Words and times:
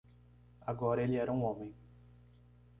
Agora 0.65 1.03
ele 1.03 1.15
era 1.17 1.31
um 1.31 1.43
homem 1.43 1.75